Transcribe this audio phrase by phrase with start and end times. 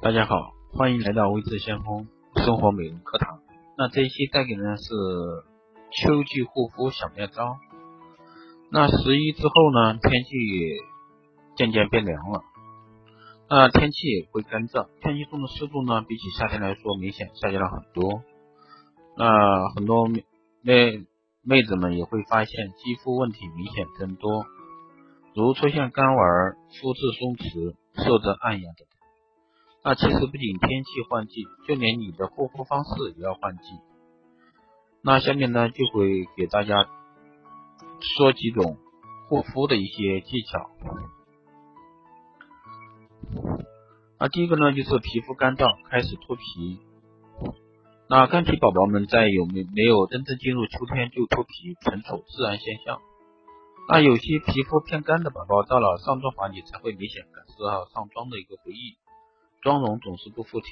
[0.00, 2.06] 大家好，欢迎来到微智先锋
[2.36, 3.40] 生活美容课堂。
[3.76, 4.84] 那这一期带给的是
[5.90, 7.56] 秋季护肤小妙招。
[8.70, 10.30] 那十一之后呢，天气
[11.56, 12.42] 渐渐变凉了，
[13.50, 18.22] 那天气也会干燥，天气中的湿度呢，比起夏天来说明显下降了很多。
[19.16, 20.06] 那很多
[20.62, 21.06] 妹
[21.42, 24.46] 妹子们也会发现肌肤问题明显增多，
[25.34, 26.16] 如出现干纹、
[26.80, 28.86] 肤质松弛、色泽暗哑等。
[29.88, 33.62] 那其实不仅天气换季，就连你的护肤方式也要换季。
[35.00, 36.84] 那下面呢，就会给大家
[38.18, 38.76] 说几种
[39.30, 40.70] 护肤的一些技巧。
[44.18, 46.80] 那第一个呢，就是皮肤干燥开始脱皮。
[48.10, 53.00] 那干皮宝宝们在有没没有真正进入秋天就脱皮，纯属自然现象。
[53.88, 58.98] 那有些皮肤偏干的宝宝，到了上妆环节才会明显感受到上妆的一个不易。
[59.62, 60.68] 妆容总是不服帖。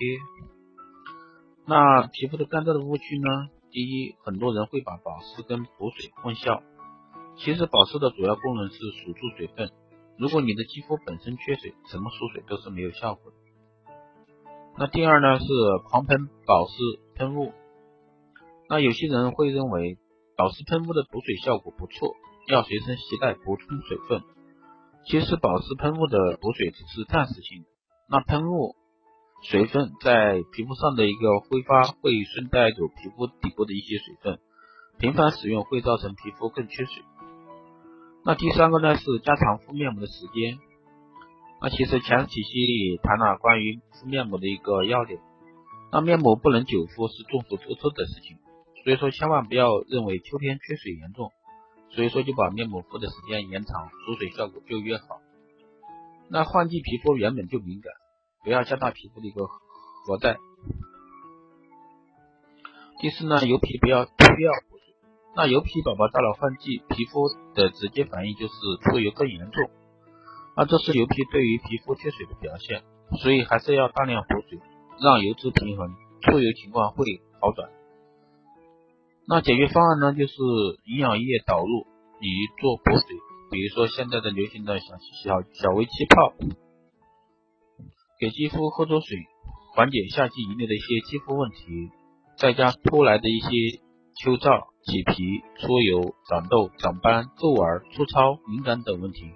[1.66, 3.48] 那皮肤的干燥的误区呢？
[3.70, 6.62] 第一，很多人会把保湿跟补水混淆。
[7.36, 9.70] 其实保湿的主要功能是锁住水分。
[10.16, 13.36] 如果你的肌肤本身缺水，怎么锁水都是没有效果的。
[14.78, 15.46] 那第二呢是
[15.84, 16.72] 狂喷保湿
[17.16, 17.52] 喷雾。
[18.68, 19.98] 那有些人会认为
[20.36, 22.14] 保湿喷雾的补水效果不错，
[22.48, 24.22] 要随身携带补充水分。
[25.04, 27.68] 其实保湿喷雾的补水只是暂时性的。
[28.08, 28.76] 那喷雾
[29.42, 34.38] 水分在皮肤上的一个挥发，会顺带走皮肤底部的一些水分，
[34.98, 37.02] 频繁使用会造成皮肤更缺水。
[38.24, 40.58] 那第三个呢是加长敷面膜的时间。
[41.60, 45.20] 那其实前几期里谈了关于敷面膜的一个要点。
[45.90, 48.36] 那面膜不能久敷是众所周知的事情，
[48.84, 51.32] 所以说千万不要认为秋天缺水严重，
[51.90, 55.20] 所以说就把面膜敷的时间延长，锁水效果就越好。
[56.28, 57.92] 那换季皮肤原本就敏感，
[58.44, 60.36] 不要加大皮肤的一个负担。
[62.98, 64.94] 第四呢，油皮不要需要补水。
[65.36, 69.70] 那油皮宝宝到了换季，皮肤的直接反应就是出油更严重，
[70.56, 72.82] 那这是油皮对于皮肤缺水的表现，
[73.20, 74.58] 所以还是要大量补水，
[75.00, 77.04] 让油脂平衡，出油情况会
[77.40, 77.70] 好转。
[79.28, 80.34] 那解决方案呢，就是
[80.86, 81.86] 营养液导入，
[82.20, 82.28] 以
[82.58, 83.16] 做补水。
[83.50, 84.86] 比如说现在的流行的小
[85.24, 86.34] 小小微气泡，
[88.18, 89.18] 给肌肤喝足水，
[89.74, 91.90] 缓解夏季遗留的一些肌肤问题，
[92.38, 93.48] 再加突来的一些
[94.16, 99.30] 秋燥、起皮、出油、长痘、长斑、皱纹、粗糙、敏感等问题。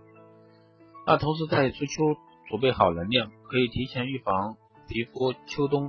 [1.06, 2.16] 那同时在初秋
[2.48, 4.56] 储备好能量，可以提前预防
[4.88, 5.88] 皮肤秋冬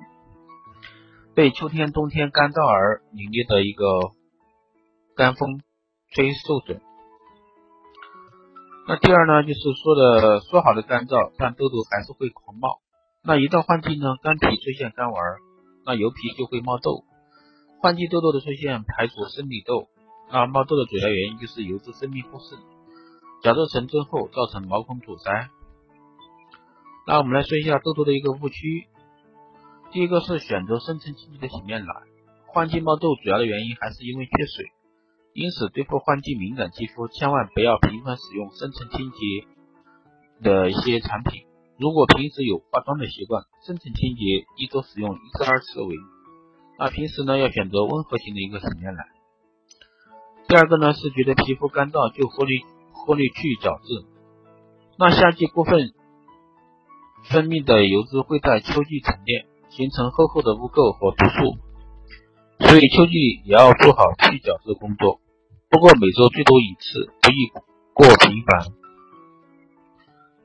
[1.34, 4.12] 被秋天、冬天干燥而凛冽的一个
[5.16, 5.62] 干风
[6.12, 6.82] 吹受损。
[8.88, 12.81] 那第二呢，就是说的说好的干燥，但痘痘还是会狂冒。
[13.24, 15.16] 那一到换季呢，干皮出现干纹，
[15.86, 17.06] 那油皮就会冒痘。
[17.80, 19.88] 换季痘痘的出现，排除生理痘，
[20.31, 22.59] 那冒痘的主要原因就是油脂分泌过剩，
[23.44, 25.50] 角质层增厚，造成毛孔阻塞。
[27.08, 28.88] 那我们来说一下痘痘的一个误区。
[29.91, 31.94] 第一个是选择深层清洁的洗面奶。
[32.47, 34.66] 换季冒痘主要的原因还是因为缺水。
[35.34, 39.47] 因此，对付换季敏感肌肤，千万不要频繁使用深层清洁
[40.44, 41.44] 的一些产品。
[41.80, 46.00] 如果平时有化妆的习惯，深层清洁一周使用一至二次为宜。
[46.78, 49.06] 那平时呢，要选择温和型的一个洗面奶。
[50.50, 52.59] 第二个呢，是觉得皮肤干燥就忽略
[52.91, 54.06] 忽略去角质。
[55.00, 55.94] 那夏季过分
[57.30, 61.71] 分泌的油脂会在秋季沉淀，形成厚厚的污垢和毒素。
[62.63, 65.19] 所以秋季也要做好去角质工作，
[65.69, 67.51] 不过每周最多一次，不宜
[67.94, 68.72] 过频繁。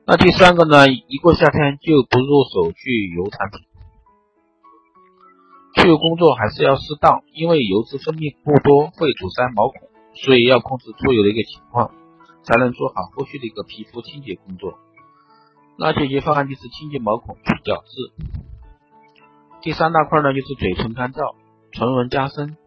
[0.05, 0.87] 那第三个呢？
[0.87, 3.59] 一过夏天就不入手去油产品，
[5.75, 11.91] 去油工作还是要适当，因为油脂分泌过多会阻塞毛孔，所以要控制出油的一个情况，
[12.43, 14.79] 才能做好后续的一个皮肤清洁工作。
[15.77, 18.11] 那解决方案就是清洁毛孔去角质。
[19.61, 21.35] 第三大块呢，就是嘴唇干燥。
[21.77, 22.57] 唇纹加深，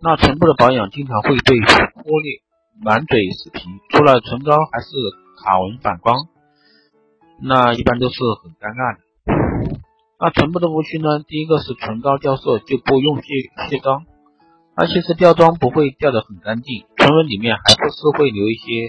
[0.00, 1.60] 那唇部的保养经常会被
[1.92, 2.40] 忽略，
[2.82, 4.88] 满嘴死皮，除了唇膏还是
[5.44, 6.26] 卡纹反光，
[7.42, 9.00] 那一般都是很尴尬的。
[10.18, 11.20] 那唇部的误区呢？
[11.28, 13.28] 第一个是唇膏掉色就不用卸
[13.68, 14.06] 卸妆，
[14.74, 18.88] 而且是掉妆不会掉得很干净，唇纹里面还不是会留一些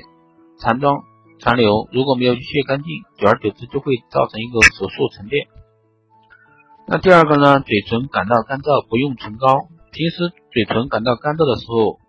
[0.59, 1.03] 残妆
[1.39, 5.47] 残留，如果没有去卸干净，久而久之就会造成一个色素沉淀。
[6.91, 7.61] 那第二个呢？
[7.61, 12.03] 嘴唇感到干燥不用唇膏，平时嘴唇感到干燥的时候，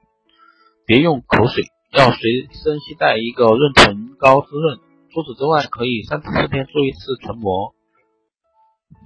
[0.87, 1.63] 别用口水，
[1.95, 2.19] 要随
[2.51, 4.81] 身携带一个润唇膏滋润。
[5.15, 7.77] 除此之外，可以三至四天做一次唇膜，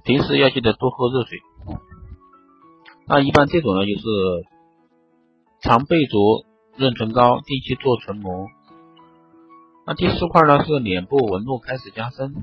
[0.03, 1.37] 平时要记得多喝热水。
[3.05, 4.01] 那一般这种呢，就是
[5.61, 6.17] 常备着
[6.75, 8.47] 润唇膏，定期做唇膜。
[9.85, 12.33] 那第四块呢是脸部纹路开始加深。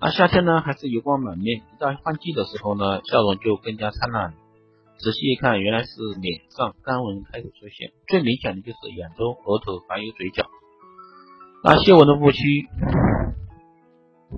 [0.00, 4.32] 那夏天呢还是油光满面，一到换季的时候呢，笑容就更加灿烂。
[4.98, 10.46] 仔细一看，原来是脸上干纹开始出现，最明显的就是眼周、额头还有嘴角。
[11.62, 12.40] 那细纹的误区，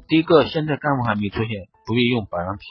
[0.08, 2.62] 第一个，现在干纹还没出现，不宜用保养品。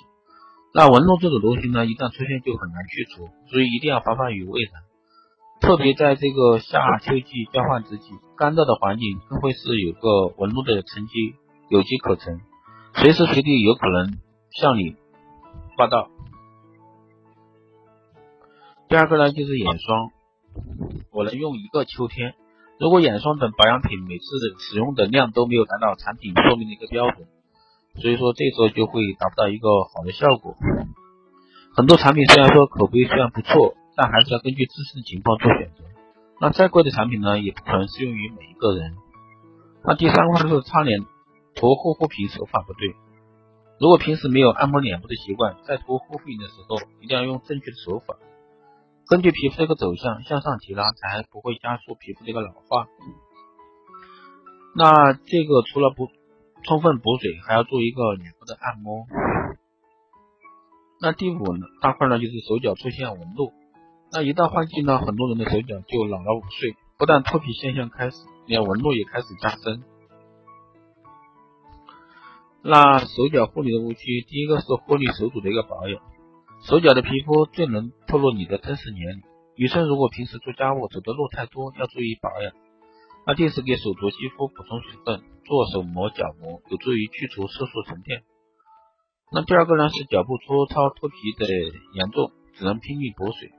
[0.74, 4.84] 那纹路这种东西呢，一旦出现就很难去除，所以一定要防范于未然。
[5.62, 11.36] 特别在这个夏秋季交换之际，干燥的环境更会是有个纹路的沉积
[11.70, 12.40] 有机可乘，
[12.96, 14.18] 随时随地有可能
[14.52, 14.96] 向你
[15.78, 16.10] 报道。
[18.90, 20.12] 第二个呢，就是眼霜，
[21.12, 22.34] 我能用一个秋天。
[22.80, 24.24] 如果眼霜等保养品每次
[24.60, 27.28] 使用的量都没有达到产品说明的一个标准，
[28.02, 30.56] 所以说这时候就会达不到一个好的效果。
[31.76, 33.76] 很多产品虽然说口碑虽然不错。
[33.94, 35.84] 但还是要根据自身的情况做选择。
[36.40, 38.96] 那再贵的产品呢，也不可能适用于每一个人。
[39.84, 41.02] 那第三块是擦脸
[41.56, 42.96] 涂护肤品手法不对。
[43.80, 48.16] 如果平时没有按摩脸部的习惯，在涂护肤品的时候，一定要用正确的手法，
[49.08, 52.88] 根据皮肤的一个走向向上提拉，才不会加速皮肤的一个老化。
[54.76, 56.08] 那这个除了不
[56.64, 59.08] 充分补水，还要做一个脸部的按摩。
[61.02, 61.40] 那第五
[61.82, 63.52] 大块呢，就是手脚出现纹路。
[64.14, 69.84] 那一到换季呢，很多人的手脚就老了五岁，不但脱皮现象开始，连纹路也开始加深。
[72.64, 76.00] 那手脚护理的误区，第一个是护理手指的一个保养。
[76.68, 79.22] 手脚的皮肤最能透露你的真实年龄。
[79.56, 82.54] 女生如果平时做家务走的路太多，要注意保养。
[83.26, 88.22] 那定时给手足肌肤补充水分，做手膜、脚膜，有助于去除色素沉淀。
[89.32, 91.48] 那第二个呢是脚部粗糙脱皮的
[91.94, 93.50] 严重，只能拼命补水。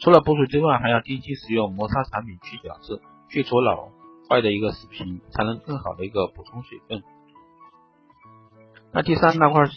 [0.00, 3.00] 除了补水之外，还要定期使用磨砂产品去角质，
[3.30, 3.90] 去除老
[4.28, 7.04] 坏的一个死皮，才能更好的一个补充水分。
[8.94, 9.74] 那第三大块是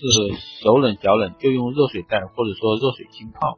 [0.61, 3.57] 手冷脚冷就用热水袋或者说热水浸泡。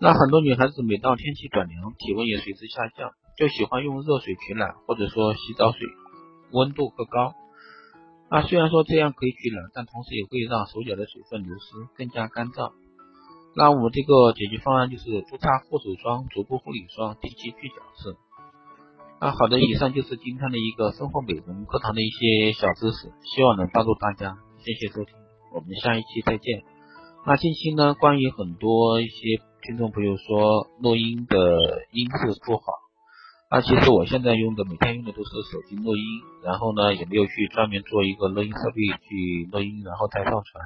[0.00, 5.80] 那很多女孩子每到天气转凉，体温也随之下降，就喜欢用热水取暖或者说洗澡水
[6.52, 7.34] 温度过高。
[8.30, 12.72] 那虽然说这样可以取暖，但同时也会让手脚的水分流失，更加干燥。
[13.54, 18.16] 那我们这个解决方案就是多擦护手霜、足部护理霜，定期去角质。
[19.20, 24.38] 那，好的，以上就是今天的一个生活美容课堂的一些小知识，希望能帮助大家。
[24.62, 25.14] 谢谢收听，
[25.54, 26.62] 我们下一期再见。
[27.24, 31.36] 那近期呢，关于很多一些听众朋友说录音的
[31.92, 32.64] 音质不好，
[33.50, 36.04] 那其实我现在用的每天用的都是手机录音，
[36.44, 40.64] 然后呢也没有去专门做一个录音设备去录音，然后再上传。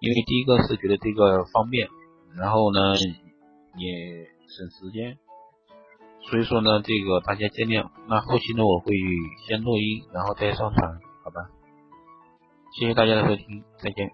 [0.00, 1.88] 因为第一个是觉得这个方便，
[2.34, 2.96] 然后呢
[3.76, 5.18] 也省时间，
[6.30, 7.90] 所以说呢这个大家见谅。
[8.08, 8.94] 那后期呢我会
[9.46, 11.50] 先录音，然后再上传，好吧？
[12.72, 14.10] 谢谢大家的收听，再见。